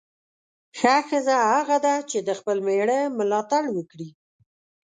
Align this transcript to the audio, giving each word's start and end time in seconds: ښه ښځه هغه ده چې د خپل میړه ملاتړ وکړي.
ښه 0.77 0.95
ښځه 1.09 1.35
هغه 1.51 1.77
ده 1.85 1.95
چې 2.09 2.17
د 2.27 2.29
خپل 2.39 2.57
میړه 2.67 2.99
ملاتړ 3.17 3.63
وکړي. 3.75 4.09